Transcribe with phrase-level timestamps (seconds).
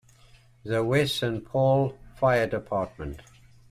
[0.63, 3.19] The West Saint Paul Fire Dept.